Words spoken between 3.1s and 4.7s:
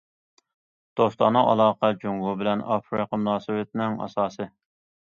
مۇناسىۋىتىنىڭ ئاساسى.